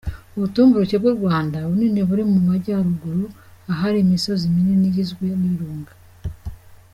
Ubutumburuke 0.35 0.95
bw’u 1.01 1.15
Rwanda 1.19 1.55
bunini 1.69 2.01
buri 2.09 2.23
mu 2.31 2.39
Majyaruguru 2.47 3.23
ahari 3.71 3.97
imisozi 4.01 4.45
minini 4.55 4.85
igizwe 4.89 5.25
n’ibirunga. 5.39 5.91